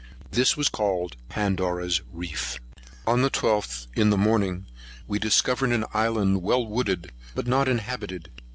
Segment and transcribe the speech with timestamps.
[0.31, 2.59] This was called Pandora's Reef.
[3.05, 4.65] On the 12th, in the morning,
[5.07, 8.31] we discovered an island well wooded, but not inhabited.